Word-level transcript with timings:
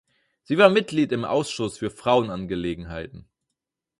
Sie 0.41 0.57
war 0.57 0.69
Mitglied 0.69 1.11
im 1.11 1.25
Ausschuss 1.25 1.77
für 1.77 1.91
Frauenangelegenheiten. 1.91 3.27